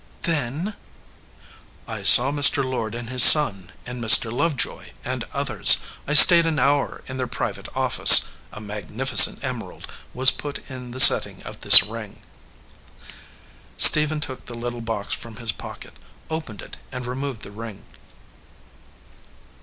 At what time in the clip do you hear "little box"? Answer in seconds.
14.55-15.13